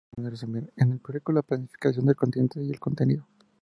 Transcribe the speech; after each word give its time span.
Estos 0.17 0.17
se 0.17 0.21
pueden 0.23 0.31
resumir 0.31 0.73
en: 0.77 0.91
el 0.93 0.99
público, 0.99 1.31
la 1.31 1.43
planificación, 1.43 2.09
el 2.09 2.15
continente 2.15 2.59
y 2.63 2.71
el 2.71 2.79
contenido. 2.79 3.27